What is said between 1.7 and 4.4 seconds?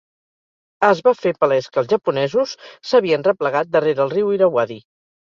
que els japonesos s'havien replegat darrere el riu